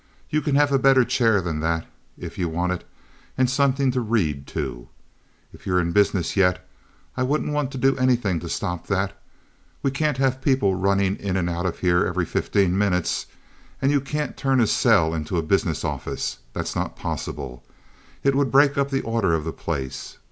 You 0.31 0.41
can 0.41 0.55
have 0.55 0.71
a 0.71 0.79
better 0.79 1.05
chair 1.05 1.41
than 1.41 1.59
that, 1.59 1.85
if 2.17 2.35
you 2.39 2.49
want 2.49 2.71
it, 2.71 2.89
and 3.37 3.47
something 3.47 3.91
to 3.91 4.01
read 4.01 4.47
too. 4.47 4.87
If 5.53 5.67
you're 5.67 5.79
in 5.79 5.91
business 5.91 6.35
yet, 6.35 6.67
I 7.15 7.21
wouldn't 7.21 7.53
want 7.53 7.69
to 7.73 7.77
do 7.77 7.95
anything 7.97 8.39
to 8.39 8.49
stop 8.49 8.87
that. 8.87 9.15
We 9.83 9.91
can't 9.91 10.17
have 10.17 10.41
people 10.41 10.73
running 10.73 11.17
in 11.17 11.37
and 11.37 11.47
out 11.47 11.67
of 11.67 11.77
here 11.81 12.03
every 12.03 12.25
fifteen 12.25 12.75
minutes, 12.79 13.27
and 13.79 13.91
you 13.91 14.01
can't 14.01 14.35
turn 14.35 14.59
a 14.59 14.65
cell 14.65 15.13
into 15.13 15.37
a 15.37 15.43
business 15.43 15.85
office—that's 15.85 16.75
not 16.75 16.95
possible. 16.97 17.63
It 18.23 18.33
would 18.33 18.49
break 18.49 18.79
up 18.79 18.89
the 18.89 19.01
order 19.03 19.35
of 19.35 19.43
the 19.43 19.53
place. 19.53 20.17